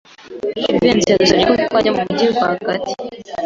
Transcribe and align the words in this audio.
Jivency 0.61 1.09
yadusabye 1.11 1.43
ko 1.49 1.53
twajya 1.67 1.91
mu 1.95 2.01
mujyi 2.07 2.25
rwagati. 2.31 2.91